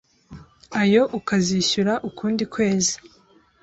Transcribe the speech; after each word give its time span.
Ayo 0.81 1.01
ukazishyura 1.19 1.93
ukundi 2.09 2.43
kwezi 2.53 2.93